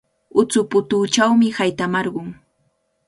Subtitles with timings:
[0.41, 2.29] Utsuputuuchawmi haytamarqun.